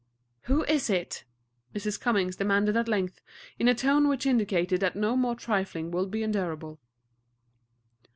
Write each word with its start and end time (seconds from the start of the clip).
"Who 0.45 0.63
is 0.63 0.89
it?" 0.89 1.25
Mrs. 1.75 2.01
Cummings 2.01 2.35
demanded 2.35 2.75
at 2.75 2.87
length, 2.87 3.21
in 3.59 3.67
a 3.67 3.75
tone 3.75 4.07
which 4.07 4.25
indicated 4.25 4.81
that 4.81 4.95
no 4.95 5.15
more 5.15 5.35
trifling 5.35 5.91
would 5.91 6.09
be 6.09 6.23
endurable. 6.23 6.79